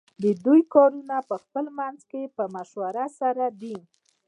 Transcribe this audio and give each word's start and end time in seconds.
ددوی 0.23 0.61
کارونه 0.73 1.17
پخپل 1.29 1.65
منځ 1.77 1.99
کی 2.11 2.23
په 2.35 2.43
مشوره 2.55 3.05
سره 3.19 3.45
دی. 3.61 3.77